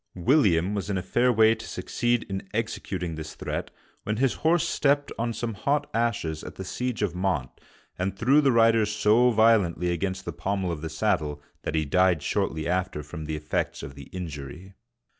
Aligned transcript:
William 0.17 0.73
was 0.73 0.89
in 0.89 0.97
a 0.97 1.03
fair 1.03 1.31
way 1.31 1.53
to 1.53 1.67
succeed 1.67 2.23
in 2.27 2.49
exe 2.55 2.79
cuting 2.79 3.15
this 3.17 3.35
threat, 3.35 3.69
when 4.01 4.17
his 4.17 4.33
horse 4.41 4.67
stepped 4.67 5.11
on 5.19 5.31
some 5.31 5.53
hot 5.53 5.87
ashes 5.93 6.43
at 6.43 6.55
the 6.55 6.65
siege 6.65 7.03
of 7.03 7.13
Mantes 7.15 7.51
(maNt), 7.59 7.99
and 7.99 8.17
threw 8.17 8.41
the 8.41 8.51
rider 8.51 8.83
so 8.87 9.29
violently 9.29 9.91
against 9.91 10.25
the 10.25 10.33
pommel 10.33 10.71
of 10.71 10.81
the 10.81 10.89
saddle 10.89 11.39
that 11.61 11.75
he 11.75 11.85
died 11.85 12.23
shortly 12.23 12.67
after 12.67 13.03
from 13.03 13.25
the 13.25 13.35
effects 13.35 13.83
of 13.83 13.93
the 13.93 14.05
injury. 14.05 14.73